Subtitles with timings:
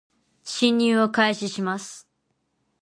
[0.43, 2.07] 進入を開始します